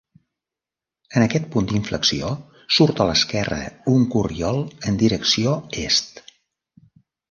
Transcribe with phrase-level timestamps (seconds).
[1.19, 2.33] En aquest punt d'inflexió,
[2.79, 3.61] surt a l'esquerra
[3.95, 6.23] un corriol en direcció est.